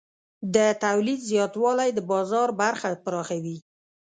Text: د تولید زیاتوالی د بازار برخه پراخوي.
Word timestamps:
د 0.55 0.57
تولید 0.83 1.19
زیاتوالی 1.31 1.89
د 1.93 1.99
بازار 2.11 2.49
برخه 2.61 2.89
پراخوي. 3.05 3.57